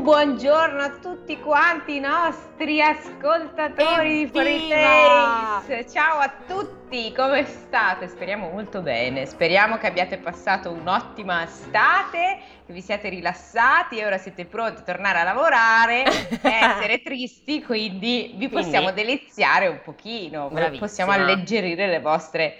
[0.00, 5.86] Un buongiorno a tutti quanti i nostri ascoltatori di Fuori Taste.
[5.90, 8.08] Ciao a tutti, come state?
[8.08, 9.26] Speriamo molto bene.
[9.26, 14.84] Speriamo che abbiate passato un'ottima estate, che vi siate rilassati e ora siete pronti a
[14.84, 16.04] tornare a lavorare
[16.40, 22.56] e essere tristi, quindi vi possiamo quindi, deliziare un pochino, possiamo alleggerire le vostre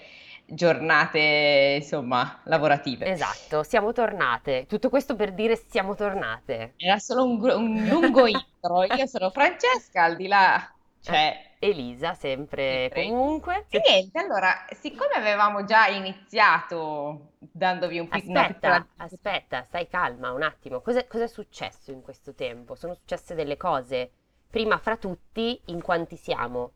[0.53, 3.05] giornate, insomma, lavorative.
[3.05, 4.65] Esatto, siamo tornate.
[4.67, 6.73] Tutto questo per dire siamo tornate.
[6.77, 8.83] Era solo un, un lungo intro.
[8.83, 13.65] Io sono Francesca, al di là c'è Elisa, sempre e comunque.
[13.69, 18.39] E niente, allora, siccome avevamo già iniziato dandovi un piccolo...
[18.39, 20.81] Aspetta, aspetta, stai calma un attimo.
[20.81, 22.75] Cosa è successo in questo tempo?
[22.75, 24.11] Sono successe delle cose.
[24.49, 26.73] Prima fra tutti, in quanti siamo?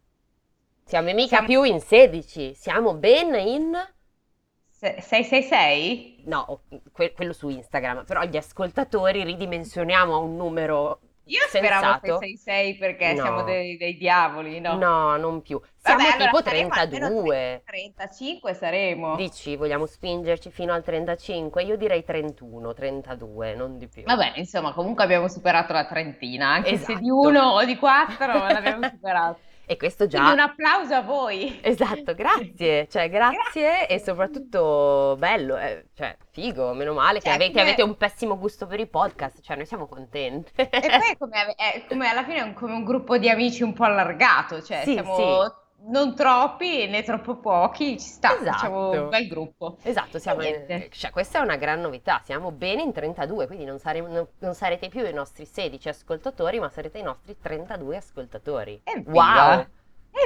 [0.87, 1.47] Siamo mica siamo...
[1.47, 3.75] più in 16, siamo ben in...
[4.69, 6.23] 666?
[6.25, 6.61] No,
[6.91, 13.13] que- quello su Instagram, però gli ascoltatori ridimensioniamo a un numero io speravo 666 perché
[13.13, 13.21] no.
[13.21, 14.75] siamo dei, dei, diavoli, no?
[14.77, 15.59] No, non più.
[15.75, 17.63] Siamo Vabbè, tipo allora 32.
[17.65, 19.15] 35 saremo.
[19.15, 21.63] Dici, vogliamo spingerci fino al 35?
[21.63, 24.03] Io direi 31, 32, non di più.
[24.03, 26.93] Vabbè, insomma, comunque abbiamo superato la trentina, anche esatto.
[26.93, 29.39] se di uno o di quattro l'abbiamo superato.
[29.65, 30.19] E questo già...
[30.19, 31.59] Quindi un applauso a voi.
[31.61, 33.87] Esatto, grazie, cioè grazie, grazie.
[33.87, 37.63] e soprattutto bello, eh, cioè figo, meno male cioè, che, avete, come...
[37.63, 40.51] avete, un pessimo gusto per i podcast, cioè noi siamo contenti.
[40.55, 43.63] E poi è come, è come alla fine è un, come un gruppo di amici
[43.63, 45.15] un po' allargato, cioè sì, siamo...
[45.15, 48.51] Sì non troppi né troppo pochi, ci sta, esatto.
[48.51, 49.77] facciamo un bel gruppo.
[49.83, 53.79] Esatto, siamo in, cioè, questa è una gran novità, siamo bene in 32, quindi non,
[53.79, 58.81] sare, non, non, sarete più i nostri 16 ascoltatori, ma sarete i nostri 32 ascoltatori.
[58.83, 59.55] Evviva!
[59.55, 59.65] Wow!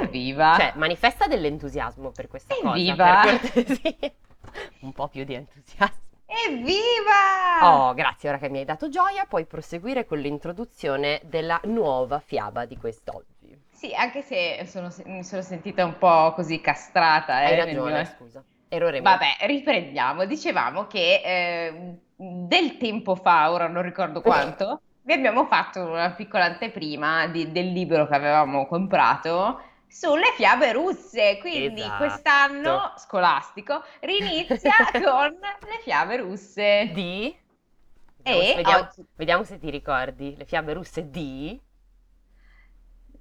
[0.02, 0.54] Evviva!
[0.56, 3.22] Cioè, manifesta dell'entusiasmo per questa Evviva.
[3.22, 3.38] cosa.
[3.52, 4.12] Per
[4.80, 6.08] un po' più di entusiasmo.
[6.46, 7.88] Evviva!
[7.88, 12.64] Oh, grazie, ora che mi hai dato gioia, puoi proseguire con l'introduzione della nuova fiaba
[12.66, 13.39] di quest'oggi.
[13.80, 17.40] Sì, anche se sono, mi sono sentita un po' così castrata.
[17.40, 18.04] Eh, Hai ragione, mio...
[18.04, 18.44] scusa.
[18.68, 20.26] Errore Vabbè, riprendiamo.
[20.26, 26.44] Dicevamo che eh, del tempo fa, ora non ricordo quanto, vi abbiamo fatto una piccola
[26.44, 31.38] anteprima di, del libro che avevamo comprato sulle fiabe russe.
[31.40, 31.96] Quindi esatto.
[31.96, 36.90] quest'anno scolastico rinizia con le fiabe russe.
[36.92, 37.34] Di?
[38.18, 39.06] Vediamo, e vediamo, oggi...
[39.14, 40.36] vediamo se ti ricordi.
[40.36, 41.68] Le fiabe russe di?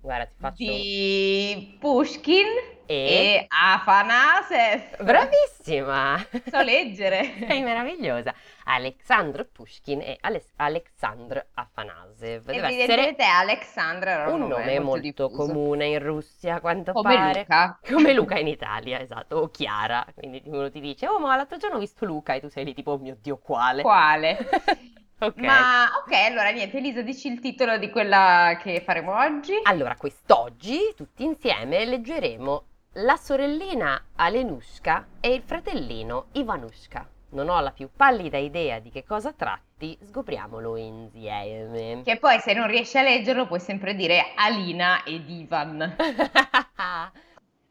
[0.02, 0.64] Guarda, ti faccio...
[0.64, 2.48] Di Pushkin
[2.86, 5.04] e, e Afanasev.
[5.04, 6.26] Bravissima!
[6.50, 7.36] So leggere.
[7.48, 8.34] Sei meravigliosa.
[8.64, 12.46] Alexandr Pushkin e Alex- Alexandr Afanasev.
[12.46, 17.16] Deve essere Alexandr era un, un nome, molto, molto comune in Russia, a quanto Come
[17.16, 17.40] pare.
[17.42, 17.80] Luca.
[17.86, 19.36] Come Luca in Italia, esatto.
[19.36, 20.06] O Chiara.
[20.16, 22.74] Quindi uno ti dice, oh ma l'altro giorno ho visto Luca e tu sei lì
[22.74, 23.82] tipo, oh mio Dio, quale?
[23.82, 24.38] Quale?
[25.22, 25.46] Okay.
[25.46, 29.53] Ma ok, allora niente, Elisa, dici il titolo di quella che faremo oggi.
[29.63, 32.63] Allora, quest'oggi tutti insieme leggeremo
[32.94, 37.06] La sorellina Alenushka e il fratellino Ivanushka.
[37.31, 42.02] Non ho la più pallida idea di che cosa tratti, scopriamolo insieme.
[42.03, 45.79] Che poi se non riesci a leggerlo puoi sempre dire Alina ed Ivan.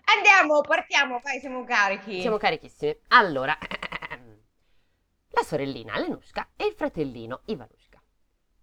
[0.05, 2.21] Andiamo, partiamo, vai, siamo carichi.
[2.21, 2.95] Siamo carichissimi.
[3.09, 3.57] Allora,
[5.31, 8.01] la sorellina Lenushka e il fratellino Ivanushka.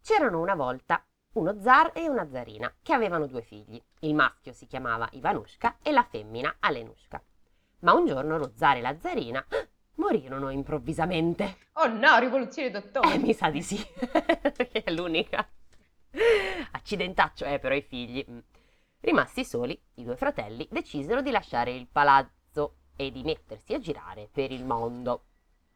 [0.02, 1.04] C'erano una volta
[1.34, 3.82] uno zar e una zarina che avevano due figli.
[4.00, 7.22] Il maschio si chiamava Ivanushka e la femmina Alenushka.
[7.80, 9.46] Ma un giorno lo zar e la zarina
[9.96, 11.58] morirono improvvisamente.
[11.74, 13.14] Oh no, rivoluzione dottore!
[13.14, 13.78] Eh, mi sa di sì,
[14.08, 15.48] perché è l'unica.
[16.72, 18.26] Accidentaccio, eh, però i figli.
[18.30, 18.40] Mm.
[19.02, 24.30] Rimasti soli, i due fratelli decisero di lasciare il palazzo e di mettersi a girare
[24.32, 25.26] per il mondo.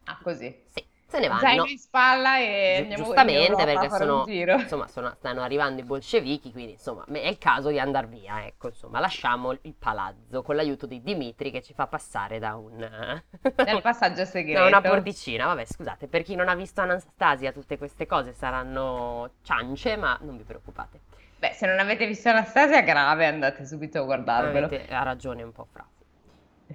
[0.09, 0.63] Ah, così?
[0.65, 1.41] Sì se ne vanno.
[1.41, 6.73] Zaino in spalla e Gi- Giustamente perché sono, insomma, sono, stanno arrivando i bolscevichi, quindi
[6.73, 11.01] insomma è il caso di andare via, ecco, insomma, lasciamo il palazzo con l'aiuto di
[11.01, 12.77] Dimitri che ci fa passare da un...
[12.77, 14.59] Nel passaggio segreto.
[14.59, 19.31] Da una porticina, vabbè scusate, per chi non ha visto Anastasia tutte queste cose saranno
[19.41, 20.99] ciance, ma non vi preoccupate.
[21.39, 24.67] Beh, se non avete visto Anastasia grave andate subito a guardarvelo.
[24.67, 25.87] Avete, ha ragione un po' fra.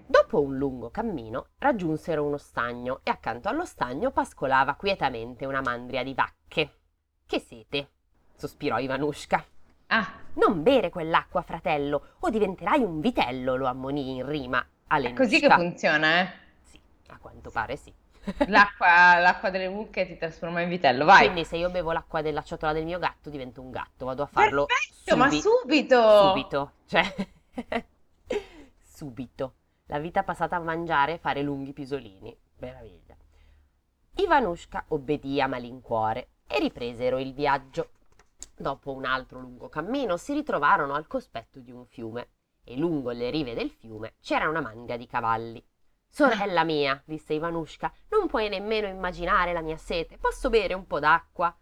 [0.07, 6.03] Dopo un lungo cammino raggiunsero uno stagno e accanto allo stagno pascolava quietamente una mandria
[6.03, 6.79] di vacche.
[7.25, 7.89] Che siete?
[8.37, 9.45] sospirò Ivanushka.
[9.87, 10.13] Ah.
[10.35, 14.67] Non bere quell'acqua, fratello, o diventerai un vitello, lo ammonì in rima.
[14.87, 16.29] È così che funziona, eh?
[16.63, 17.93] Sì, a quanto pare sì.
[18.49, 21.27] L'acqua, l'acqua, delle mucche ti trasforma in vitello, vai.
[21.27, 24.27] Quindi se io bevo l'acqua della ciotola del mio gatto divento un gatto, vado a
[24.27, 26.29] farlo Perfetto, subi- ma subito!
[26.29, 27.15] Subito, cioè
[28.83, 29.55] subito
[29.87, 32.37] la vita passata a mangiare e fare lunghi pisolini.
[32.59, 33.17] Meraviglia.
[34.17, 37.91] Ivanushka obbedì a malincuore e ripresero il viaggio.
[38.57, 42.29] Dopo un altro lungo cammino si ritrovarono al cospetto di un fiume
[42.63, 45.65] e lungo le rive del fiume c'era una manga di cavalli.
[46.09, 50.17] Sorella mia, disse Ivanushka, non puoi nemmeno immaginare la mia sete.
[50.17, 51.55] Posso bere un po' d'acqua?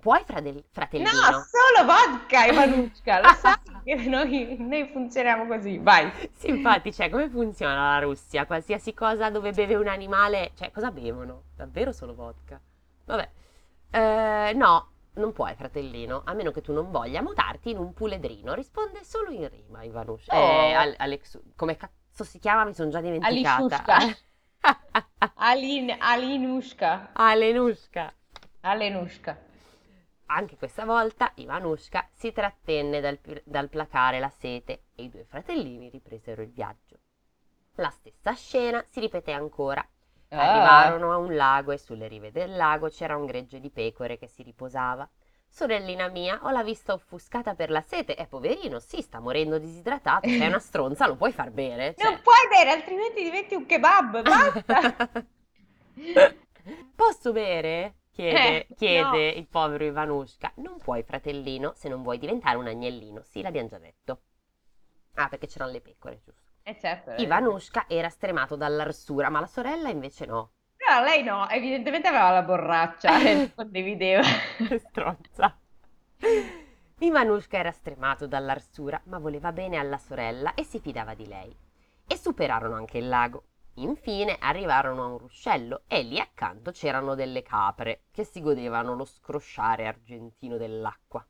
[0.00, 1.10] Puoi, fradel- fratellino?
[1.10, 3.20] No, solo vodka, Ivanushka.
[3.20, 5.78] Lo sai che noi, noi funzioniamo così.
[5.78, 6.10] Vai.
[6.34, 8.46] Sì, infatti, cioè, come funziona la Russia?
[8.46, 11.44] Qualsiasi cosa dove beve un animale, cioè, cosa bevono?
[11.56, 12.60] Davvero solo vodka?
[13.06, 13.28] Vabbè.
[13.90, 18.54] Eh, no, non puoi, fratellino, a meno che tu non voglia mutarti in un puledrino.
[18.54, 20.36] Risponde solo in rima, Ivanushka.
[20.36, 20.40] Oh.
[20.40, 22.64] Eh, Al- Alex, come cazzo si chiama?
[22.64, 23.82] Mi sono già dimenticata.
[25.36, 27.10] Alin, Alinushka.
[27.14, 28.12] Alenushka.
[28.60, 29.46] Alenushka.
[30.30, 35.88] Anche questa volta Ivanushka si trattenne dal, dal placare la sete e i due fratellini
[35.88, 36.98] ripresero il viaggio.
[37.76, 39.86] La stessa scena si ripeté ancora.
[40.30, 40.36] Ah.
[40.36, 44.26] Arrivarono a un lago e sulle rive del lago c'era un gregge di pecore che
[44.26, 45.08] si riposava.
[45.48, 48.14] Sorellina mia, ho la vista offuscata per la sete.
[48.14, 50.28] E poverino, sì, sta morendo disidratato.
[50.28, 51.94] Sei una stronza, lo puoi far bere.
[51.96, 52.10] Cioè...
[52.10, 54.22] Non puoi bere, altrimenti diventi un kebab.
[54.22, 55.08] Basta.
[56.94, 57.94] Posso bere?
[58.18, 59.38] Chiede, Eh, chiede no.
[59.38, 60.52] il povero Ivanushka.
[60.56, 63.22] Non puoi, fratellino, se non vuoi diventare un agnellino.
[63.22, 64.22] Sì, l'abbiamo già detto.
[65.14, 66.50] Ah, perché c'erano le pecore, giusto.
[66.64, 67.10] Eh certo.
[67.12, 67.22] eh.
[67.22, 70.50] Ivanushka era stremato dall'arsura, ma la sorella invece no.
[70.88, 74.22] No, lei no, evidentemente aveva la borraccia e condivideva.
[74.78, 75.56] Stronza.
[77.00, 81.56] Ivanushka era stremato dall'arsura, ma voleva bene alla sorella e si fidava di lei.
[82.06, 83.44] E superarono anche il lago.
[83.82, 89.04] Infine arrivarono a un ruscello e lì accanto c'erano delle capre che si godevano lo
[89.04, 91.24] scrosciare argentino dell'acqua.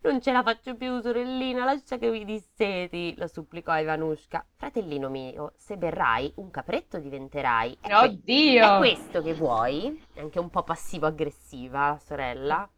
[0.00, 4.46] Non ce la faccio più, sorellina, lascia che mi disseti, lo supplicò Ivanushka.
[4.54, 7.78] Fratellino mio, se berrai un capretto diventerai.
[7.80, 8.74] È que- Oddio!
[8.74, 10.04] è questo che vuoi?
[10.12, 12.70] È anche un po' passivo-aggressiva, la sorella.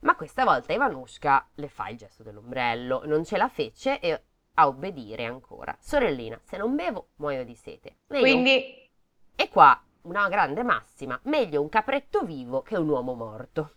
[0.00, 4.22] Ma questa volta Ivanushka le fa il gesto dell'ombrello, non ce la fece e
[4.54, 5.76] a obbedire ancora.
[5.80, 7.96] Sorellina, se non bevo, muoio di sete.
[8.08, 8.90] Meglio- Quindi
[9.34, 13.76] E qua una grande massima, meglio un capretto vivo che un uomo morto.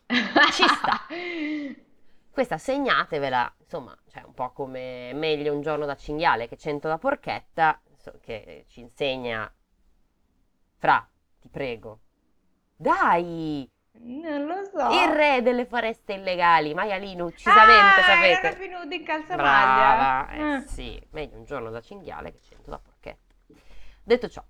[0.52, 1.06] Ci sta.
[2.32, 6.98] Questa segnatevela, insomma, cioè un po' come meglio un giorno da cinghiale che cento da
[6.98, 7.82] porchetta,
[8.22, 9.52] che ci insegna
[10.78, 11.08] Fra,
[11.40, 12.02] ti prego.
[12.76, 13.70] Dai!
[13.98, 14.90] Non lo so.
[14.92, 18.48] Il re delle foreste illegali, maialino uccisamente, ah, sapete.
[18.48, 19.36] era venuto in calzamaglia.
[19.36, 20.62] Brava, eh, Ah.
[20.68, 23.34] sì, meglio un giorno da cinghiale che cento da porchetta.
[24.04, 24.44] Detto ciò,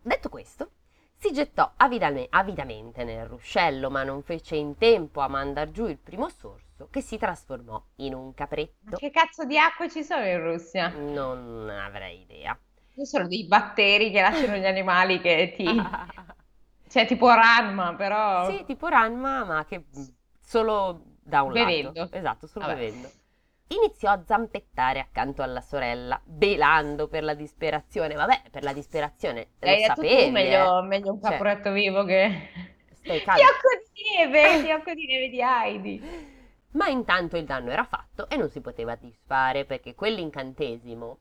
[0.00, 0.70] detto questo,
[1.14, 5.98] si gettò avidame- avidamente nel ruscello, ma non fece in tempo a mandar giù il
[5.98, 8.96] primo sorso, che si trasformò in un Ma capretto.
[8.96, 10.88] che cazzo di acque ci sono in Russia?
[10.88, 12.58] Non avrei idea.
[12.94, 15.64] Ci sono dei batteri che lasciano gli animali che ti...
[16.88, 18.50] Cioè tipo Ranma, però...
[18.50, 19.84] Sì, tipo Ranma, ma che
[20.40, 21.92] solo da un Bevendo.
[21.94, 22.14] lato.
[22.16, 22.78] Esatto, solo Vabbè.
[22.78, 23.10] bevendo.
[23.68, 28.14] Iniziò a zampettare accanto alla sorella, belando per la disperazione.
[28.14, 30.82] Vabbè, per la disperazione lo Hai detto tu, sapevi, meglio, eh.
[30.86, 32.48] meglio un Cioè, caporetto vivo che...
[32.92, 33.42] Stai calmo.
[33.42, 36.02] Fiocco di neve, fiocco di neve di Heidi.
[36.72, 41.18] Ma intanto il danno era fatto e non si poteva disfare perché quell'incantesimo,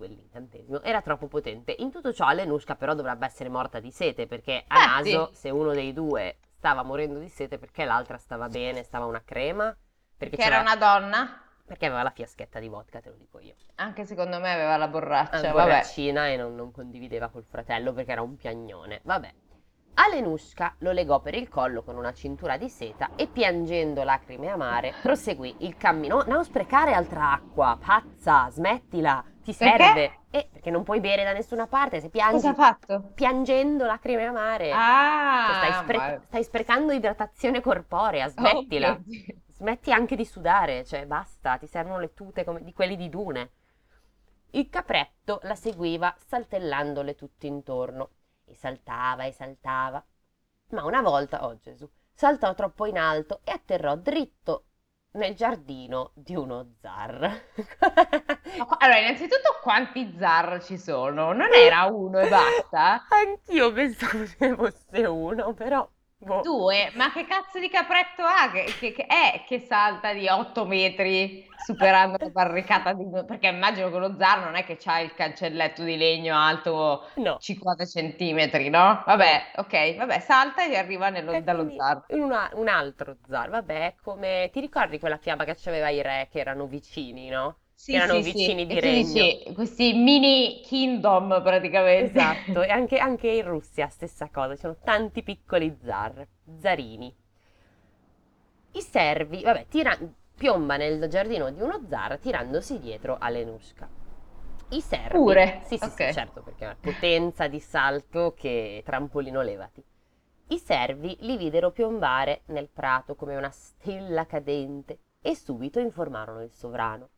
[0.00, 1.74] quell'incantesimo era troppo potente.
[1.78, 5.12] In tutto ciò Alenushka però dovrebbe essere morta di sete perché a Infatti.
[5.12, 9.22] naso se uno dei due stava morendo di sete perché l'altra stava bene, stava una
[9.22, 9.76] crema,
[10.16, 11.42] perché, Che era una donna?
[11.70, 13.54] perché aveva la fiaschetta di vodka, te lo dico io.
[13.76, 15.52] Anche secondo me aveva la borraccia, vabbè.
[15.52, 19.00] borraccina e non, non condivideva col fratello perché era un piagnone.
[19.04, 19.32] Vabbè.
[19.94, 24.94] Alenushka lo legò per il collo con una cintura di seta e piangendo lacrime amare
[25.02, 26.22] proseguì il cammino.
[26.26, 29.84] Non sprecare altra acqua, pazza, smettila, ti Perché?
[29.84, 30.18] serve.
[30.30, 33.14] Eh, perché non puoi bere da nessuna parte se piangi Cosa ha fatto?
[33.14, 34.70] piangendo lacrime amare.
[34.72, 38.90] Ah, Cioè, stai, spre- ma- stai sprecando idratazione corporea, smettila.
[38.90, 39.40] Oh, mio Dio.
[39.52, 43.50] Smetti anche di sudare, cioè basta, ti servono le tute come di quelli di Dune.
[44.52, 48.10] Il capretto la seguiva saltellandole tutto intorno
[48.44, 50.04] e saltava e saltava.
[50.70, 54.66] Ma una volta, oh Gesù, saltò troppo in alto e atterrò dritto
[55.12, 57.42] nel giardino di uno zar.
[58.78, 61.32] Allora, innanzitutto quanti zar ci sono?
[61.32, 63.06] Non era uno e basta?
[63.10, 65.88] Anch'io pensavo ce ne fosse uno, però...
[66.20, 66.40] boh.
[66.42, 66.90] Due?
[66.94, 71.46] Ma che cazzo di capretto ha che, che- che è che salta di 8 metri
[71.56, 73.04] superando la barricata di...
[73.26, 77.36] Perché immagino che lo zar non è che c'ha il cancelletto di legno alto No.
[77.38, 79.02] 50 centimetri, no?
[79.04, 82.04] Vabbè, ok, vabbè, salta e arriva nello- E dallo zar.
[82.08, 86.38] una- un altro zar, vabbè, come ti ricordi quella fiaba che c'aveva i re che
[86.40, 87.58] erano vicini, no?
[87.82, 88.38] Sì, erano sì, sì.
[88.38, 89.38] vicini di E regno.
[89.40, 92.20] dici, questi mini kingdom praticamente.
[92.24, 96.26] Esatto, e anche, anche in Russia stessa cosa, ci sono tanti piccoli zar,
[96.58, 97.14] zarini.
[98.72, 99.96] I servi, vabbè, tira-
[100.36, 103.88] piomba nel giardino di uno zar tirandosi dietro Alenushka.
[104.70, 105.38] I servi...
[105.38, 105.60] Pure?
[105.62, 106.00] Sì, sì, Ok.
[106.00, 109.84] sì, certo, perché è una potenza di salto che trampolino levati.
[110.48, 116.52] I servi li videro piombare nel prato come una stella cadente e subito informarono il
[116.52, 117.10] sovrano.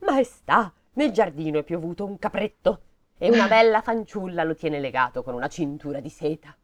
[0.00, 2.82] Maestà, nel giardino è piovuto un capretto
[3.18, 6.56] e una bella fanciulla lo tiene legato con una cintura di seta.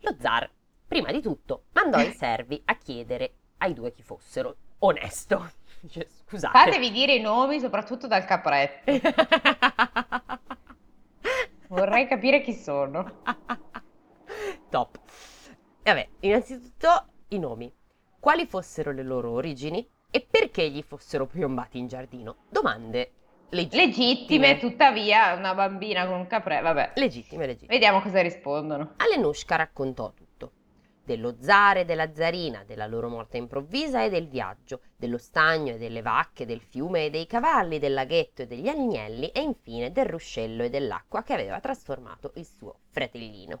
[0.00, 0.50] Lo zar,
[0.86, 4.56] prima di tutto, mandò i servi a chiedere ai due chi fossero.
[4.78, 5.52] Onesto.
[5.80, 6.58] Dice, scusate.
[6.58, 8.90] Fatevi dire i nomi, soprattutto dal capretto.
[11.68, 13.22] Vorrei capire chi sono.
[14.68, 14.98] Top.
[15.82, 17.72] Vabbè, innanzitutto i nomi.
[18.18, 22.36] Quali fossero le loro origini e perché gli fossero piombati in giardino?
[22.48, 23.12] Domande
[23.50, 23.84] legittime.
[23.86, 26.62] Legittime, tuttavia, una bambina con un capretto.
[26.62, 27.72] Vabbè, Legittime, legittime.
[27.72, 28.94] vediamo cosa rispondono.
[28.96, 30.52] Alenushka raccontò tutto.
[31.04, 35.78] Dello zar e della zarina, della loro morte improvvisa e del viaggio, dello stagno e
[35.78, 40.06] delle vacche, del fiume e dei cavalli, del laghetto e degli agnelli e infine del
[40.06, 43.60] ruscello e dell'acqua che aveva trasformato il suo fratellino.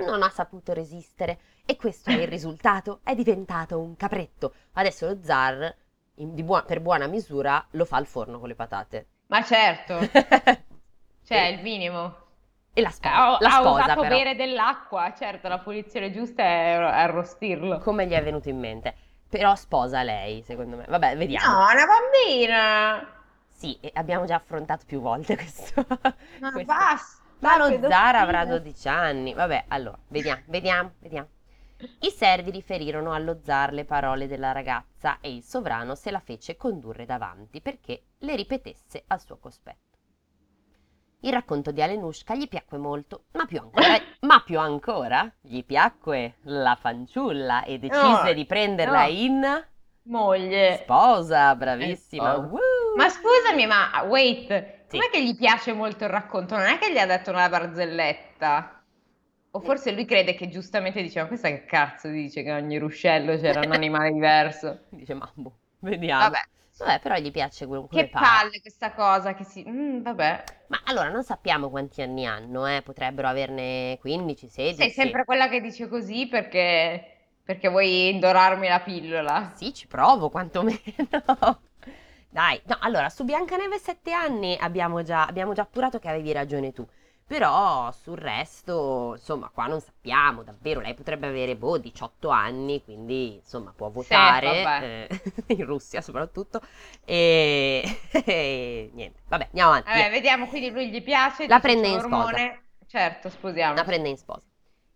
[0.00, 4.54] Non ha saputo resistere e questo è il risultato, è diventato un capretto.
[4.74, 5.74] Adesso lo zar,
[6.16, 9.06] in- di buo- per buona misura, lo fa al forno con le patate.
[9.26, 9.98] Ma certo,
[11.24, 12.26] cioè il minimo.
[12.72, 14.16] e la, Eh, spo- Ha, la ha sposa usato però.
[14.16, 17.78] bere dell'acqua, certo, la punizione giusta è arrostirlo.
[17.78, 18.94] come gli è venuto in mente.
[19.28, 20.84] Però sposa lei, secondo me.
[20.88, 21.50] Vabbè, vediamo.
[21.52, 23.12] No, una bambina!
[23.50, 25.84] Sì, abbiamo già affrontato più volte questo.
[26.38, 26.72] Ma questo.
[26.72, 27.17] basta!
[27.40, 27.88] Ma lo pedofilo.
[27.88, 29.34] zar avrà 12 anni.
[29.34, 31.28] Vabbè, allora, vediamo, vediamo, vediamo.
[32.00, 36.56] I servi riferirono allo zar le parole della ragazza e il sovrano se la fece
[36.56, 39.86] condurre davanti perché le ripetesse al suo cospetto.
[41.20, 46.36] Il racconto di Alenushka gli piacque molto, ma più ancora, ma più ancora gli piacque
[46.42, 49.08] la fanciulla e decise No, di prenderla no.
[49.08, 49.64] in
[50.04, 50.78] Moglie.
[50.82, 52.32] sposa, bravissima.
[52.34, 52.46] sposa.
[52.46, 52.60] Woo!
[52.96, 54.96] Ma scusami, ma wait, Sì.
[54.98, 56.56] com'è che gli piace molto il racconto?
[56.56, 58.82] Non è che gli ha detto una barzelletta?
[59.50, 63.60] O forse lui crede che giustamente diceva, questa che cazzo dice che ogni ruscello c'era
[63.62, 64.84] un animale diverso?
[64.90, 66.22] Dice mambo, vediamo.
[66.24, 66.40] Vabbè,
[66.76, 68.24] Vabbè, però gli piace que- come che pare.
[68.26, 69.64] palle questa cosa che si...
[69.68, 70.44] mm, vabbè.
[70.68, 72.82] Ma allora non sappiamo quanti anni hanno, eh?
[72.82, 74.76] Potrebbero averne 15, 16.
[74.82, 79.52] Sei sempre quella che dice così perché, perché vuoi indorarmi la pillola.
[79.56, 80.78] Sì, ci provo quantomeno.
[82.30, 86.72] Dai, no, allora su Biancaneve 7 anni abbiamo già, abbiamo già appurato che avevi ragione
[86.72, 86.86] tu.
[87.26, 93.34] Però sul resto, insomma, qua non sappiamo, davvero, lei potrebbe avere, boh, 18 anni, quindi,
[93.34, 95.20] insomma, può votare, eh,
[95.56, 96.62] in Russia soprattutto,
[97.04, 97.82] e,
[98.24, 99.90] e niente, vabbè, andiamo avanti.
[99.90, 102.62] Vabbè, vediamo, quindi lui gli piace, La prende in ormone.
[102.86, 103.74] Certo, sposiamo.
[103.74, 104.46] La prende in sposa.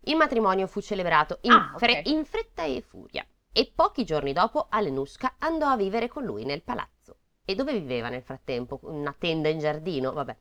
[0.05, 2.07] Il matrimonio fu celebrato in, Ah, fre- ok.
[2.07, 6.63] in fretta e furia e pochi giorni dopo Alenushka andò a vivere con lui nel
[6.63, 7.17] palazzo.
[7.45, 8.79] E dove viveva nel frattempo?
[8.83, 10.13] Una tenda in giardino?
[10.13, 10.35] Vabbè.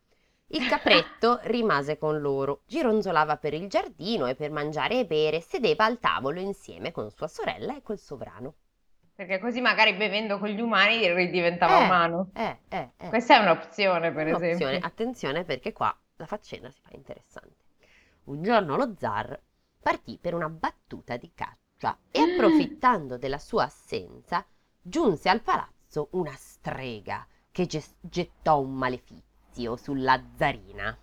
[0.48, 5.84] Il capretto rimase con loro, gironzolava per il giardino e per mangiare e bere sedeva
[5.84, 8.54] al tavolo insieme con sua sorella e col sovrano.
[9.14, 12.30] Perché così magari bevendo con gli umani ridiventava Eh, umano.
[12.34, 13.08] Eh, eh, eh.
[13.08, 14.50] Questa è un'opzione, per Un'opzione.
[14.52, 14.78] esempio.
[14.86, 17.64] Attenzione perché qua la faccenda si fa interessante.
[18.24, 19.38] Un giorno lo zar
[19.80, 24.44] partì per una battuta di caccia e approfittando della sua assenza
[24.80, 25.80] giunse al palazzo
[26.12, 30.96] una strega che ges- gettò un malefizio sulla zarina.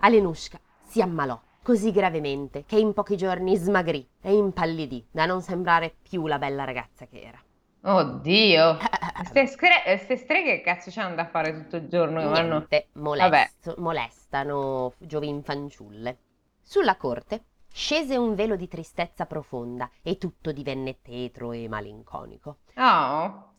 [0.00, 5.94] Alenushka si ammalò così gravemente che in pochi giorni smagrì e impallidì da non sembrare
[6.02, 7.42] più la bella ragazza che era.
[7.82, 8.78] Oddio.
[9.32, 12.30] Queste, scre- streghe che cazzo c'hanno da fare tutto il giorno?
[12.30, 16.18] Niente, molest- molestano giovin fanciulle.
[16.62, 22.58] Sulla corte scese un velo di tristezza profonda e tutto divenne tetro e malinconico.
[22.76, 23.56] Oh.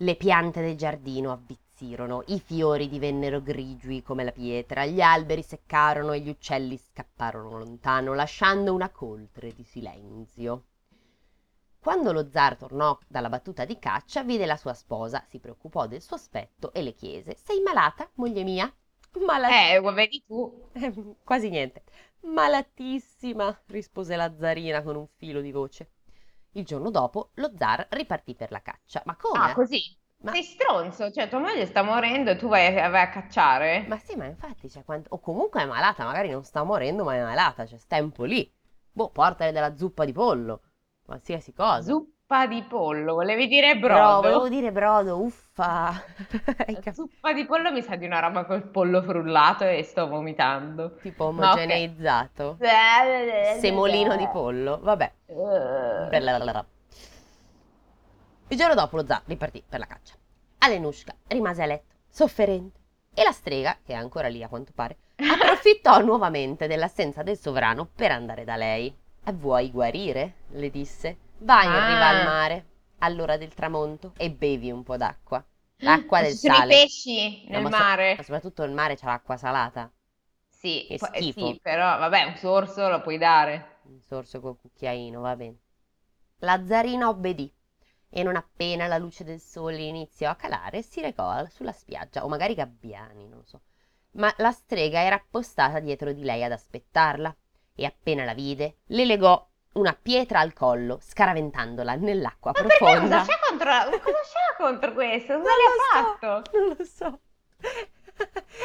[0.00, 6.10] Le piante del giardino avvizzirono, i fiori divennero grigi come la pietra, gli alberi seccarono
[6.12, 10.64] e gli uccelli scapparono lontano, lasciando una coltre di silenzio.
[11.80, 16.00] Quando lo zar tornò dalla battuta di caccia, vide la sua sposa, si preoccupò del
[16.00, 18.72] suo aspetto e le chiese: Sei malata, moglie mia?
[19.26, 20.68] Mala- Eh, vedi tu.
[21.24, 21.82] quasi niente.
[22.22, 25.90] Malatissima, rispose la zarina con un filo di voce.
[26.52, 29.02] Il giorno dopo lo zar ripartì per la caccia.
[29.06, 29.38] Ma come?
[29.46, 29.80] Ah, così.
[30.18, 33.84] Ma- Sei stronzo, cioè tua moglie sta morendo e tu vai, vai a cacciare?
[33.88, 37.14] Ma sì, ma infatti, cioè, quant- o comunque è malata, magari non sta morendo, ma
[37.14, 38.50] è malata, c'è tempo lì.
[38.92, 40.62] Boh, portale della zuppa di pollo,
[41.04, 41.92] qualsiasi cosa.
[41.92, 42.12] Zuppa
[42.46, 44.20] di pollo, volevi dire Bro, brodo?
[44.20, 45.92] volevo dire brodo, uffa.
[46.84, 46.92] La?
[46.92, 50.94] Zuppa di pollo mi sa di una roba col pollo frullato e sto vomitando.
[51.02, 51.56] Tipo Ma ok.
[51.56, 52.56] omogeneizzato.
[53.58, 55.12] Semolino di pollo, vabbè.
[55.26, 56.66] Blablabla.
[58.48, 60.14] Il giorno dopo lo zar ripartì per la caccia.
[60.58, 62.78] Alenushka rimase a letto, sofferente,
[63.12, 67.88] e la strega, che è ancora lì a quanto pare, approfittò nuovamente dell'assenza del sovrano
[67.92, 68.94] per andare da lei.
[69.32, 70.34] Vuoi guarire?
[70.50, 71.16] le disse.
[71.42, 71.86] Vai in Ah.
[71.88, 72.66] riva al mare,
[72.98, 75.44] all'ora del tramonto, e bevi un po' d'acqua.
[75.78, 76.74] L'acqua Ma del ci sono sale.
[76.74, 78.14] i pesci No, nel ma so- mare.
[78.16, 79.90] ma soprattutto il mare c'ha l'acqua salata.
[80.46, 81.46] Sì, Che poi- eh, schifo.
[81.46, 83.78] sì, però vabbè, un sorso lo puoi dare.
[83.84, 85.56] Un sorso col cucchiaino, va bene.
[86.40, 87.50] La zarina obbedì
[88.10, 92.24] e non appena la luce del sole iniziò a calare si recò al- sulla spiaggia,
[92.24, 93.62] o magari gabbiani, non so.
[94.12, 97.34] Ma la strega era appostata dietro di lei ad aspettarla
[97.74, 103.18] e appena la vide le legò una pietra al collo, scaraventandola nell'acqua Ma profonda.
[103.18, 105.38] cosa c'è contro, cosa c'è contro questo?
[105.38, 106.58] Cosa Non le ha lo so, fatto?
[106.58, 107.20] Non lo so.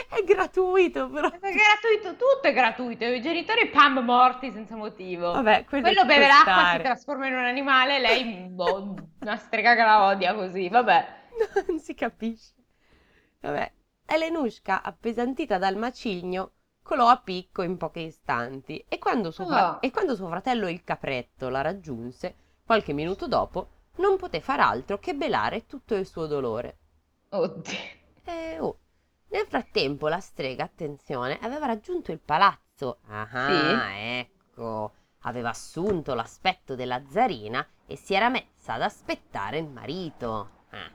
[0.10, 1.30] È gratuito, però.
[1.30, 3.06] È gratuito, tutto è gratuito.
[3.06, 5.32] I genitori pam morti senza motivo.
[5.32, 6.84] Vabbè, quello, Quello beve l'acqua, si stare.
[6.84, 10.68] trasforma in un animale, lei boh, una strega che la odia così.
[10.70, 11.24] Vabbè.
[11.68, 12.54] Non si capisce.
[13.42, 13.72] Vabbè,
[14.08, 16.54] Elenushka, appesantita dal macigno,
[16.86, 19.82] colò a picco in pochi istanti e quando, suo fra- Oh.
[19.82, 25.00] e quando suo fratello il capretto la raggiunse, qualche minuto dopo, non poté far altro
[25.00, 26.78] che belare tutto il suo dolore.
[27.30, 27.74] Oddio.
[28.24, 28.80] E oh,
[29.30, 33.00] nel frattempo la strega, attenzione, aveva raggiunto il palazzo.
[33.08, 40.52] Ah, ecco, aveva assunto l'aspetto della zarina e si era messa ad aspettare il marito.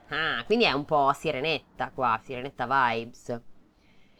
[0.08, 3.40] Ah, quindi è un po' sirenetta qua, sirenetta vibes.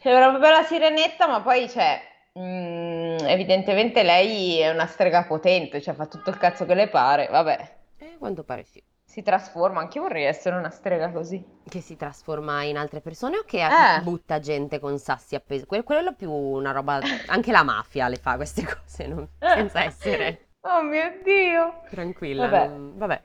[0.01, 2.01] Sembra proprio la sirenetta, ma poi c'è.
[2.39, 7.27] mm, evidentemente lei è una strega potente, cioè fa tutto il cazzo che le pare.
[7.29, 8.81] Vabbè, E a quanto pare sì.
[9.03, 9.79] si trasforma.
[9.81, 11.43] Anche io vorrei essere una strega così.
[11.67, 14.01] Che si trasforma in altre persone o che Eh.
[14.01, 15.65] butta gente con sassi appesi.
[15.65, 16.99] Que- quello è più una roba.
[17.27, 20.45] Anche la mafia le fa queste cose, non- senza essere.
[20.63, 21.81] Oh mio Dio.
[21.89, 22.47] Tranquilla.
[22.47, 22.67] Vabbè.
[22.67, 23.21] non- vabbè.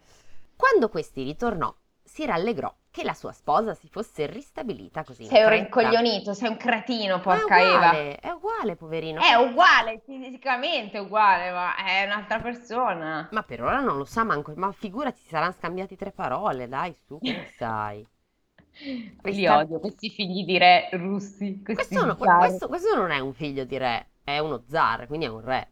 [0.57, 1.73] Quando questi ritornò,
[2.16, 5.62] si rallegrò che la sua sposa si fosse ristabilita così in Sei un fretta.
[5.64, 7.76] rincoglionito, sei un cretino, Ma porca è Eva.
[7.76, 9.20] uguale, è uguale, poverino.
[9.20, 13.29] È uguale, fisicamente uguale, ma è un'altra persona.
[13.33, 14.55] Ma per ora non lo sa manco.
[14.57, 18.02] Ma figurati, si saranno scambiati tre parole, dai, su, ne sai.
[18.81, 22.38] Li Questa- odio, questi figli di re russi, questi Questo, no- zar.
[22.38, 25.70] questo- questo non è un figlio di re, è uno zar, quindi è un re.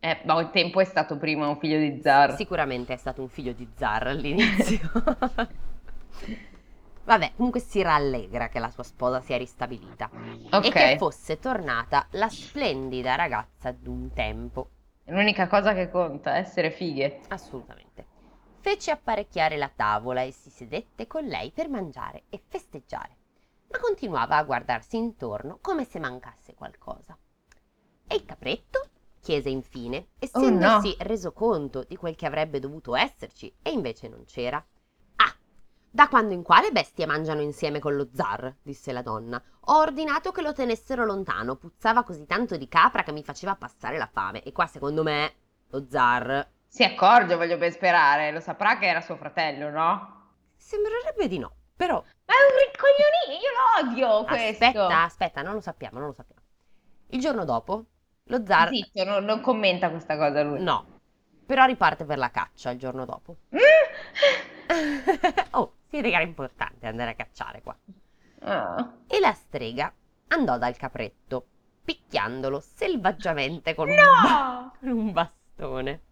[0.00, 2.36] Eh, ma un tempo è stato prima un figlio di zar.
[2.36, 4.80] Sicuramente è stato un figlio di zar all'inizio.
[7.04, 10.12] Vabbè, comunque si rallegra che la sua sposa sia ristabilita
[10.60, 14.70] e che Ok, fosse tornata la splendida ragazza d'un tempo.
[15.02, 17.20] è l'unica cosa che conta, essere fighe.
[17.28, 18.06] Assolutamente.
[18.60, 23.16] Fece apparecchiare la tavola e si sedette con lei per mangiare e festeggiare,
[23.68, 27.18] ma continuava a guardarsi intorno come se mancasse qualcosa.
[28.06, 28.90] E il capretto?
[29.20, 34.64] chiese infine, essendosi reso conto di quel che avrebbe dovuto esserci e invece non c'era.
[35.98, 38.54] Da quando in quale bestie mangiano insieme con lo zar?
[38.62, 39.42] disse la donna.
[39.62, 43.98] Ho ordinato che lo tenessero lontano, puzzava così tanto di capra che mi faceva passare
[43.98, 44.44] la fame.
[44.44, 45.34] E qua secondo me
[45.70, 50.34] lo zar Si accorge, voglio ben sperare, lo saprà che era suo fratello, no?
[50.54, 54.66] Sembrerebbe di no, però Ma è un ricoglionito, io lo odio questo.
[54.66, 56.42] aspetta, aspetta, non lo sappiamo, non lo sappiamo.
[57.08, 57.86] Il giorno dopo,
[58.22, 58.68] lo zar...
[58.68, 60.62] Zitto, non, non commenta questa cosa lui.
[60.62, 61.00] No,
[61.44, 63.38] però riparte per la caccia il giorno dopo.
[63.52, 64.57] Mm.
[65.52, 67.76] oh, si vede che era importante andare a cacciare qua.
[68.40, 68.94] Ah.
[69.06, 69.92] E la strega
[70.28, 71.46] andò dal capretto,
[71.84, 74.02] picchiandolo selvaggiamente con, un, No!
[74.22, 76.02] ba- con un bastone.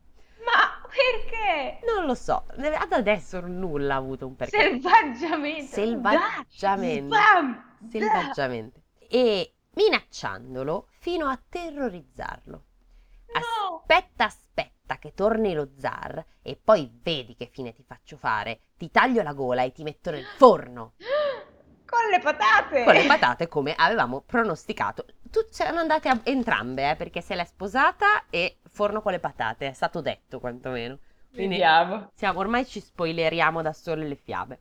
[0.45, 1.81] Ma perché?
[1.87, 4.59] Non lo so, ad adesso nulla ha avuto un perché.
[4.59, 5.67] Selvaggiamente.
[5.67, 7.09] Selvaggiamente.
[7.09, 7.65] Bam!
[7.91, 8.83] Selvaggiamente.
[9.09, 12.66] E minacciandolo fino a terrorizzarlo.
[13.39, 18.61] Aspetta, aspetta che torni lo zar e poi vedi che fine ti faccio fare.
[18.77, 20.95] Ti taglio la gola e ti metto nel forno
[21.87, 22.85] Con le patate!
[22.85, 25.05] con le patate come avevamo pronosticato.
[25.31, 29.69] Tu c'erano andate a- entrambe, eh, perché se l'è sposata e forno con le patate,
[29.69, 30.99] è stato detto quantomeno.
[31.31, 32.11] Quindi Vediamo.
[32.15, 34.61] siamo, ormai ci spoileriamo da sole le fiabe.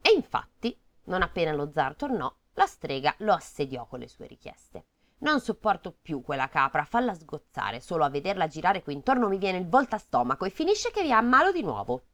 [0.00, 4.84] E infatti, non appena lo zar tornò, la strega lo assediò con le sue richieste.
[5.22, 9.58] Non sopporto più quella capra, falla sgozzare, solo a vederla girare qui intorno mi viene
[9.58, 12.06] il voltastomaco e finisce che vi ammalo di nuovo.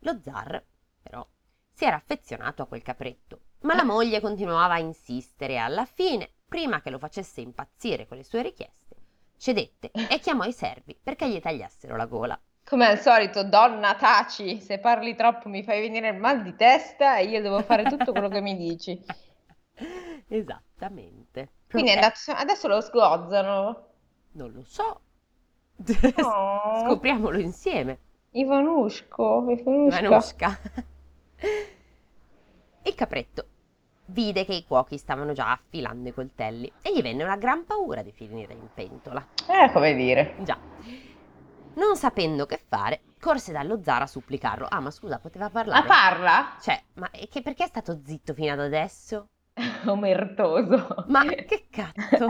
[0.00, 0.62] Lo zar,
[1.02, 1.26] però,
[1.72, 6.30] si era affezionato a quel capretto, ma la moglie continuava a insistere e alla fine,
[6.46, 8.96] prima che lo facesse impazzire con le sue richieste,
[9.38, 12.38] cedette e chiamò i servi perché gli tagliassero la gola.
[12.62, 14.60] Come al solito, donna, taci.
[14.60, 18.12] Se parli troppo mi fai venire il mal di testa e io devo fare tutto
[18.12, 19.02] quello che mi dici.
[20.28, 21.52] Esattamente.
[21.70, 23.86] Quindi andato- adesso lo sgozzano.
[24.32, 25.00] Non lo so.
[26.22, 26.84] Oh.
[26.86, 27.98] Scopriamolo insieme.
[28.32, 29.98] Ivanushko, Ivanushka.
[29.98, 30.58] Ivanushka.
[32.82, 33.46] Il capretto
[34.06, 38.02] vide che i cuochi stavano già affilando i coltelli e gli venne una gran paura
[38.02, 39.24] di finire in pentola.
[39.46, 40.36] Eh, come dire.
[40.40, 40.58] Già.
[41.74, 44.66] Non sapendo che fare, corse dallo zar a supplicarlo.
[44.68, 45.80] Ah, ma scusa, poteva parlare?
[45.80, 46.56] Ma parla?
[46.60, 49.26] Cioè, ma che, perché è stato zitto fino ad adesso?
[49.86, 51.04] Omertoso.
[51.08, 52.28] Ma che cazzo?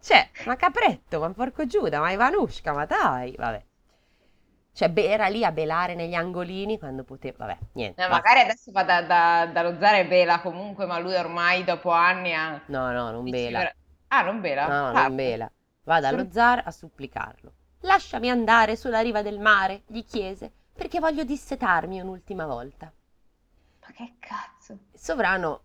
[0.00, 3.64] Cioè, ma capretto, ma porco Giuda, ma Ivanushka, ma dai, vabbè.
[4.72, 8.00] Cioè, era lì a belare negli angolini quando poteva, vabbè, niente.
[8.00, 11.90] No, magari adesso va da, da, dallo zar e bela comunque, ma lui ormai dopo
[11.90, 12.62] anni ha...
[12.66, 13.72] No, no, non bela.
[14.06, 14.66] Ah, non bela?
[14.68, 15.50] No, non bela.
[15.82, 17.52] Va dallo zar a supplicarlo.
[17.80, 22.92] Lasciami andare sulla riva del mare, gli chiese, perché voglio dissetarmi un'ultima volta.
[23.80, 24.72] Ma che cazzo?
[24.92, 25.62] Il sovrano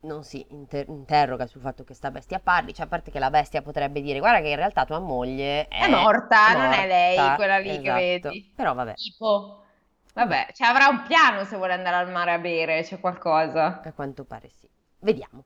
[0.00, 3.30] non si inter- interroga sul fatto che sta bestia parli, cioè a parte che la
[3.30, 6.86] bestia potrebbe dire guarda che in realtà tua moglie è, è morta, morta, non è
[6.86, 7.82] lei quella lì esatto.
[7.82, 8.52] che vedi.
[8.54, 8.94] Però vabbè.
[8.94, 9.64] Tipo,
[10.14, 13.80] vabbè, cioè avrà un piano se vuole andare al mare a bere, c'è qualcosa.
[13.82, 14.68] A quanto pare sì.
[15.00, 15.44] Vediamo.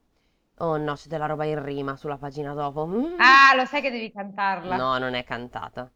[0.59, 2.87] Oh no, c'è della roba in rima sulla pagina dopo.
[2.87, 3.19] Mm.
[3.19, 4.77] Ah, lo sai che devi cantarla.
[4.77, 5.91] No, non è cantata.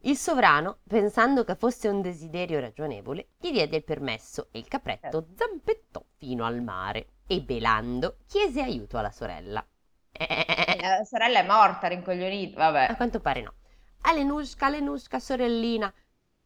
[0.00, 5.22] Il sovrano, pensando che fosse un desiderio ragionevole, gli diede il permesso e il capretto
[5.22, 5.26] certo.
[5.36, 9.66] zampettò fino al mare e belando chiese aiuto alla sorella.
[10.12, 12.86] Eh, la sorella è morta, rincoglionita, vabbè.
[12.90, 13.54] A quanto pare no.
[14.02, 15.92] Alenushka, Alenushka, sorellina.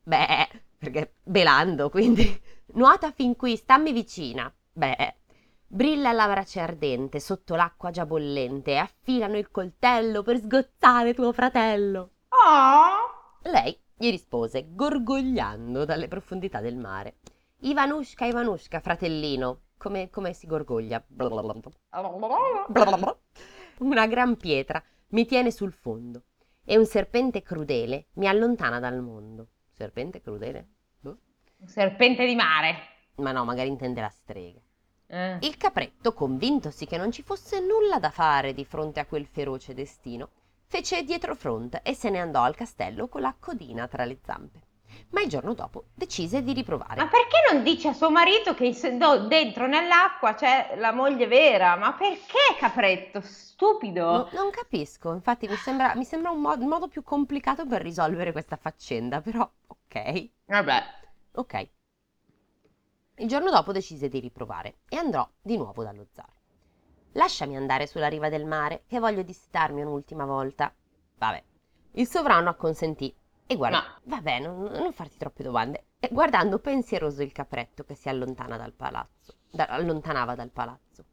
[0.02, 2.40] Beh, perché belando, quindi.
[2.74, 4.52] Nuota fin qui, stammi vicina.
[4.72, 5.16] Beh,
[5.66, 11.32] brilla la brace ardente sotto l'acqua già bollente e affilano il coltello per sgozzare tuo
[11.32, 12.12] fratello.
[12.28, 13.50] Oh!
[13.50, 17.16] Lei gli rispose, gorgogliando dalle profondità del mare.
[17.60, 21.02] Ivanushka, Ivanushka, fratellino, come, come si gorgoglia.
[23.78, 26.24] Una gran pietra mi tiene sul fondo
[26.64, 29.48] e un serpente crudele mi allontana dal mondo.
[29.70, 30.68] Serpente crudele?
[31.00, 31.18] Boh.
[31.56, 32.76] Un serpente di mare.
[33.16, 34.60] Ma no, magari intende la strega.
[35.06, 35.38] Eh.
[35.40, 39.72] Il capretto, convintosi che non ci fosse nulla da fare di fronte a quel feroce
[39.72, 40.30] destino,
[40.66, 44.66] fece dietro fronte e se ne andò al castello con la codina tra le zampe.
[45.10, 47.02] Ma il giorno dopo decise di riprovare.
[47.02, 48.76] Ma perché non dice a suo marito che
[49.26, 51.76] dentro nell'acqua c'è la moglie vera?
[51.76, 53.20] Ma perché capretto?
[53.22, 54.02] Stupido!
[54.02, 57.80] No, non capisco, infatti mi sembra, mi sembra un, mod, un modo più complicato per
[57.80, 60.30] risolvere questa faccenda, però ok.
[60.44, 60.82] Vabbè.
[61.32, 61.68] Ok.
[63.16, 66.30] Il giorno dopo decise di riprovare e andrò di nuovo dallo zar.
[67.12, 70.72] Lasciami andare sulla riva del mare, che voglio dissitarmi un'ultima volta.
[71.16, 71.42] Vabbè.
[71.92, 73.12] Il sovrano acconsentì
[73.50, 74.14] e guarda, no.
[74.14, 75.86] vabbè, non, non, farti troppe domande.
[75.98, 81.06] E guardando pensieroso il capretto che si allontana dal palazzo, da, allontanava dal palazzo.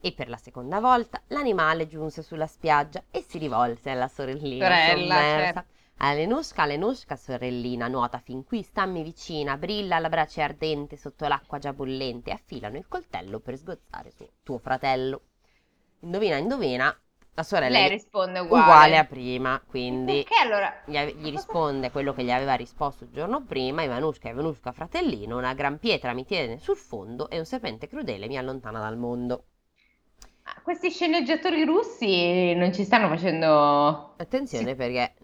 [0.00, 5.14] E per la seconda volta l'animale giunse sulla spiaggia e si rivolse alla sorellina Sorella,
[5.14, 5.52] sommersa.
[5.52, 5.72] certo.
[5.96, 11.74] Alenushka, Alenushka, sorellina, nuota fin qui, stammi vicina, brilla la brace ardente sotto l'acqua già
[11.74, 15.20] bollente, affilano il coltello per sgozzare su tuo fratello.
[16.00, 16.98] Indovina, indovina,
[17.34, 18.62] la sorella Lei risponde uguale.
[18.62, 20.72] uguale a prima, quindi Perché allora?
[20.82, 25.36] gli, ave- gli risponde quello che gli aveva risposto il giorno prima, Ivanushka, Ivanushka, fratellino,
[25.36, 29.44] una gran pietra mi tiene sul fondo e un serpente crudele mi allontana dal mondo.
[30.44, 34.12] Ah, Questi sceneggiatori russi non ci stanno facendo...
[34.16, 35.14] Attenzione perché,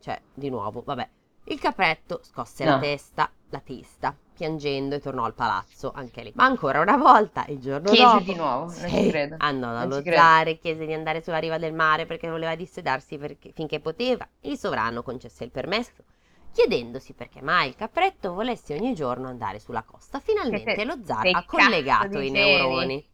[0.00, 1.08] cioè, di nuovo, vabbè,
[1.44, 2.72] il capretto scosse No.
[2.72, 6.32] la testa, la testa, piangendo e tornò al palazzo, anche lì.
[6.34, 9.34] Ma ancora una volta, il giorno Chiese dopo, di nuovo, non sì, ci credo.
[9.38, 10.16] andò Non dallo ci credo.
[10.20, 14.26] zar e chiese di andare sulla riva del mare perché voleva dissedarsi perché- finché poteva.
[14.40, 16.04] Il sovrano concesse il permesso,
[16.52, 20.20] chiedendosi perché mai il capretto volesse ogni giorno andare sulla costa.
[20.20, 23.08] Finalmente se- lo zar ha collegato i neuroni.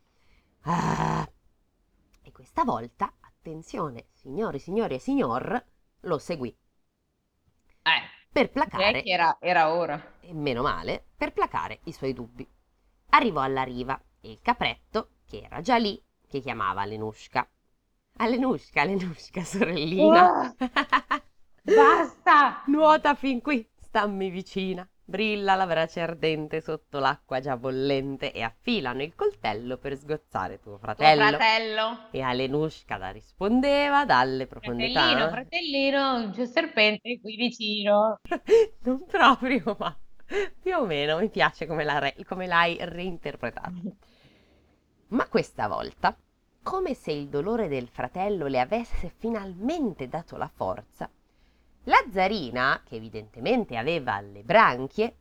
[0.63, 1.27] Ah.
[2.23, 5.65] E questa volta, attenzione, signori, signori e signor,
[6.01, 6.55] lo seguì.
[8.37, 10.01] Eh, Per placare, era, era ora.
[10.21, 12.47] e meno male, per placare i suoi dubbi.
[13.11, 17.49] Arrivò alla riva e il capretto, che era già lì, che chiamava Lenushka.
[18.19, 20.55] Alenushka, Alenushka, sorellina.
[21.63, 22.63] Basta!
[22.67, 24.89] Nuota fin qui, stammi vicina.
[25.09, 30.73] Brilla la brace ardente sotto l'acqua già bollente e affilano il coltello per sgozzare tuo
[30.73, 31.29] Tuo fratello.
[31.29, 32.09] fratello.
[32.11, 35.29] E Alenushka la rispondeva dalle profondità.
[35.29, 38.19] Fratellino, fratellino, c'è un serpente qui vicino.
[38.83, 39.97] non proprio, ma
[40.61, 43.73] più o meno mi piace come, la re- come l'hai reinterpretato.
[45.09, 46.17] Ma questa volta,
[46.63, 51.09] come se il dolore del fratello le avesse finalmente dato la forza,
[51.87, 55.17] la zarina, che evidentemente aveva le branchie,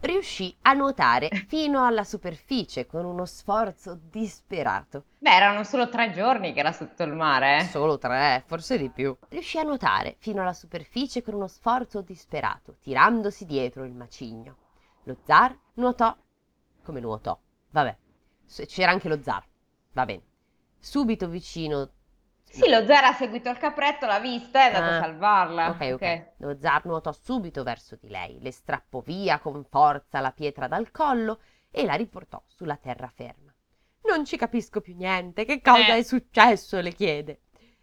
[0.00, 5.04] riuscì a nuotare fino alla superficie con uno sforzo disperato.
[5.18, 7.58] Beh, erano solo tre giorni che era sotto il mare.
[7.58, 7.64] eh.
[7.64, 9.16] Solo tre, forse di più.
[9.28, 14.56] Riuscì a nuotare fino alla superficie con uno sforzo disperato, tirandosi dietro il macigno.
[15.04, 16.14] Lo zar nuotò.
[16.82, 17.38] Come nuotò?
[17.70, 17.96] Vabbè,
[18.66, 19.44] c'era anche lo zar.
[19.92, 20.22] Va bene.
[20.78, 21.90] Subito vicino.
[22.62, 25.70] Sì, lo zar ha seguito il capretto, l'ha vista e è andato Ah, a salvarla.
[25.70, 26.26] Ok, ok.
[26.38, 30.90] Lo zar nuotò subito verso di lei, le strappò via con forza la pietra dal
[30.90, 31.40] collo
[31.70, 33.52] e la riportò sulla terraferma.
[34.04, 35.44] Non ci capisco più niente.
[35.44, 35.98] Che cosa Eh.
[35.98, 36.80] è successo?
[36.80, 37.40] le chiede.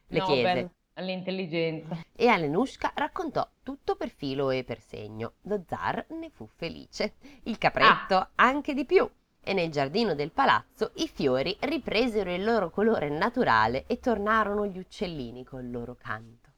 [0.07, 0.71] Le Nobel chiese.
[0.93, 1.97] all'intelligenza.
[2.15, 5.33] E Alenushka raccontò tutto per filo e per segno.
[5.43, 8.29] Lo zar ne fu felice, il capretto Ah.
[8.35, 9.09] anche di più.
[9.45, 14.77] E nel giardino del palazzo i fiori ripresero il loro colore naturale e tornarono gli
[14.77, 16.49] uccellini col loro canto.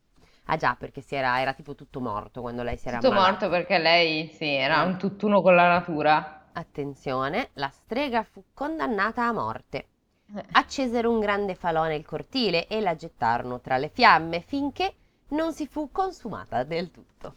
[0.45, 3.31] Ah già, perché si era, era tipo tutto morto quando lei si era Tutto ammalata.
[3.31, 4.85] morto perché lei, sì, era Eh.
[4.85, 6.45] un tutt'uno con la natura.
[6.53, 9.87] Attenzione, la strega fu condannata a morte.
[10.35, 10.43] Eh.
[10.51, 14.93] Accesero un grande falò nel cortile e la gettarono tra le fiamme finché
[15.29, 17.33] non si fu consumata del tutto.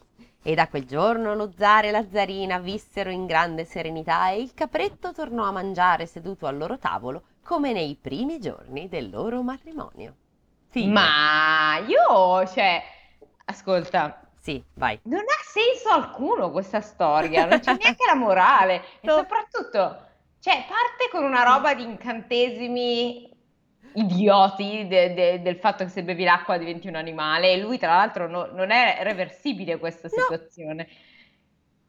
[0.49, 4.55] E da quel giorno lo zar e la zarina vissero in grande serenità e il
[4.55, 10.15] capretto tornò a mangiare seduto al loro tavolo come nei primi giorni del loro matrimonio.
[10.69, 10.91] Fine.
[10.91, 12.83] Ma io, cioè,
[13.45, 14.99] ascolta, Sì, vai.
[15.03, 18.77] non ha senso alcuno questa storia, non c'è neanche la morale.
[19.01, 20.01] E soprattutto,
[20.41, 23.38] cioè, parte con una roba di incantesimi
[23.95, 27.97] idioti de- de- del fatto che se bevi l'acqua diventi un animale e lui tra
[27.97, 30.23] l'altro no- non è reversibile questa No.
[30.23, 30.89] situazione.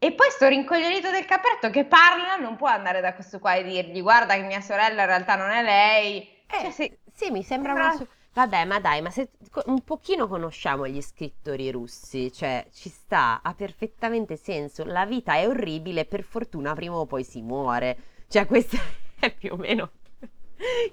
[0.01, 3.63] E poi sto rincoglionito del capretto che parla, non può andare da questo qua e
[3.63, 6.21] dirgli guarda che mia sorella in realtà non è lei.
[6.47, 7.91] Eh, Cioè, se- sì, mi sembra una...
[7.91, 9.31] su- Vabbè, ma dai, ma se
[9.65, 14.85] un pochino conosciamo gli scrittori russi, cioè ci sta, ha perfettamente senso.
[14.85, 17.97] La vita è orribile, per fortuna prima o poi si muore.
[18.29, 18.77] Cioè, questo
[19.19, 19.91] è più o meno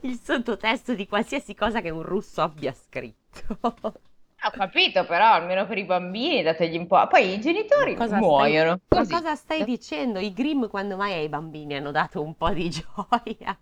[0.03, 3.59] il sottotesto di qualsiasi cosa che un russo abbia scritto.
[4.45, 7.07] Ho capito, però almeno per i bambini dategli un po'.
[7.09, 8.81] Poi i genitori Ma cosa muoiono.
[8.89, 9.13] Ma così.
[9.13, 10.19] cosa stai dicendo?
[10.21, 13.59] I Grimm quando mai ai bambini hanno dato un po' di gioia?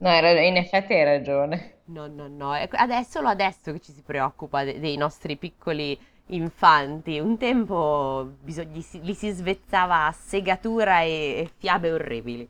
[0.00, 1.80] No, in effetti hai ragione.
[1.84, 5.98] No, no, no, è è solo adesso che ci si preoccupa de- dei nostri piccoli
[6.26, 7.18] infanti.
[7.18, 11.08] Un tempo biso- gli si, li si svezzava a segatura e,
[11.40, 12.48] e fiabe orribili.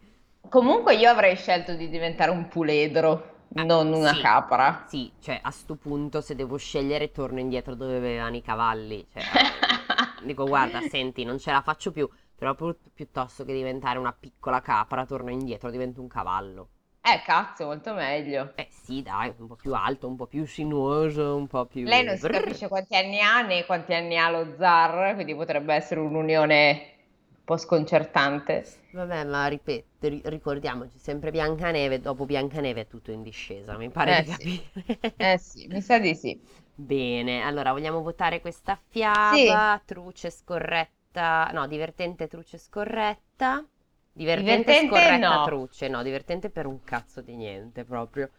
[0.49, 4.19] Comunque io avrei scelto di diventare un puledro, Ah, non una sì.
[4.19, 4.87] capra.
[4.87, 9.07] Sì, cioè a sto punto se devo scegliere torno indietro dove avevano i cavalli.
[9.11, 9.31] Cioè,
[10.19, 14.61] dico guarda, senti, non ce la faccio più, però pi- piuttosto che diventare una piccola
[14.61, 16.69] capra torno indietro, divento un cavallo.
[17.05, 18.53] Eh, cazzo, molto meglio.
[18.55, 21.87] Eh sì, dai, un po' più alto, un po' più sinuoso, un po' più...
[21.87, 25.75] Lei non si capisce quanti anni ha né quanti anni ha lo zar, quindi potrebbe
[25.75, 26.92] essere un'unione un
[27.53, 28.65] po' sconcertante.
[28.91, 34.15] Vabbè, ma ripeto, ri- ricordiamoci, sempre Biancaneve, dopo Biancaneve è tutto in discesa, mi pare
[34.15, 34.45] Eh di sì.
[34.45, 34.71] capire.
[35.17, 36.41] Eh sì, mi sa di sì.
[36.75, 43.65] Bene, allora vogliamo votare questa fiaba, truce scorretta, no, divertente truce scorretta,
[44.13, 45.41] divertente Divertente scorretta no.
[45.41, 48.31] truce, no, divertente per un cazzo di niente proprio,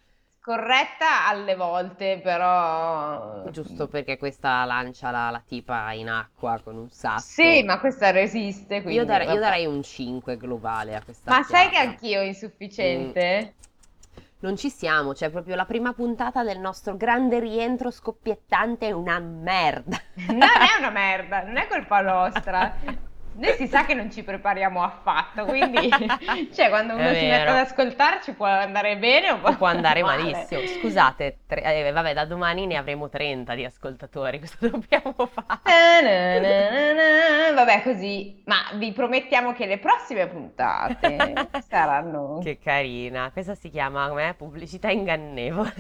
[0.44, 3.50] Corretta alle volte, però...
[3.50, 7.42] giusto perché questa lancia la, la tipa in acqua con un sasso.
[7.42, 11.44] Sì, ma questa resiste, quindi Io darei, io darei un 5 globale a questa Ma
[11.44, 13.54] sai che anch'io ho insufficiente?
[14.40, 19.20] Non ci siamo, cioè proprio la prima puntata del nostro grande rientro scoppiettante è una
[19.20, 19.98] merda.
[20.28, 22.76] Non è una merda, non è colpa nostra.
[23.36, 25.90] Noi si sa che non ci prepariamo affatto, quindi
[26.54, 30.32] cioè quando uno si mette ad ascoltarci può andare bene o può, può andare male.
[30.32, 30.62] malissimo.
[30.66, 36.40] Scusate, tre- eh, vabbè, da domani ne avremo 30 di ascoltatori, cosa dobbiamo fare?
[36.40, 37.54] Na, na, na.
[37.54, 41.34] Vabbè, così, ma vi promettiamo che le prossime puntate
[41.68, 44.34] saranno Che carina, questa si chiama com'è?
[44.36, 45.74] Pubblicità ingannevole.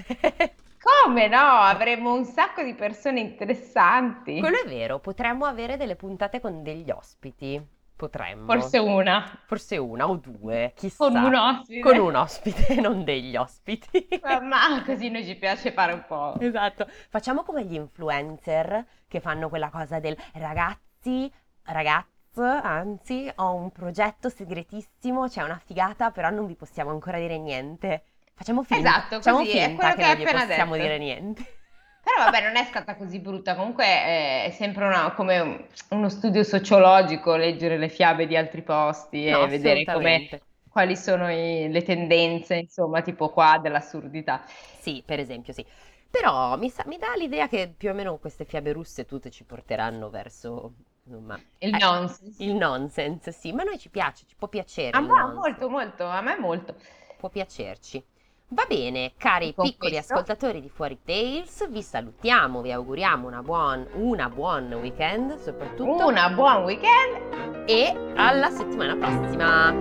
[0.84, 4.40] Come no, avremo un sacco di persone interessanti.
[4.40, 7.66] Quello è vero, potremmo avere delle puntate con degli ospiti.
[7.96, 8.46] Potremmo.
[8.46, 10.98] Forse una Forse una o due, chissà.
[10.98, 11.80] con un ospite.
[11.80, 14.08] Con un ospite, non degli ospiti.
[14.22, 16.36] Ma così noi ci piace fare un po'.
[16.40, 21.32] Esatto, facciamo come gli influencer che fanno quella cosa del ragazzi,
[21.66, 27.38] ragazze, anzi, ho un progetto segretissimo, c'è una figata, però non vi possiamo ancora dire
[27.38, 28.04] niente.
[28.36, 30.76] Facciamo finta, Esatto, facciamo così, è finta quello che che non hai gli appena possiamo
[30.76, 30.78] detto.
[30.78, 31.46] dire niente.
[32.04, 36.10] Però vabbè, non è stata così brutta, comunque eh, è sempre una- come un- uno
[36.10, 40.28] studio sociologico leggere le fiabe di altri posti No, e vedere come,
[40.70, 44.44] quali sono i- le tendenze, insomma, tipo qua dell'assurdità.
[44.72, 45.66] Sì, per esempio, sì.
[46.10, 49.44] Però mi, sa- mi dà l'idea che più o meno queste fiabe russe tutte ci
[49.46, 52.46] porteranno verso insomma, Il eh, nonsense.
[52.46, 56.06] il nonsense, sì, ma a noi ci piace, ci può piacere ma nonsense, molto, molto,
[56.08, 56.76] a me molto.
[57.16, 58.06] può piacerci.
[58.54, 63.42] Va bene, cari Con piccoli questo- ascoltatori di Fuori Tales, vi salutiamo, vi auguriamo una
[63.42, 67.64] buon, una buon weekend soprattutto Una buon weekend.
[67.66, 69.74] e alla settimana prossima.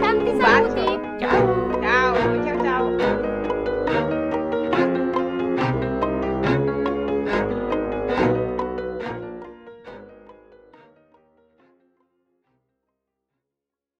[0.00, 1.71] Tanti saluti, ciao!